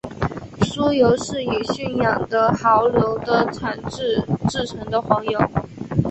[0.61, 5.39] 酥油是以驯养的牦牛的产乳制成的黄油。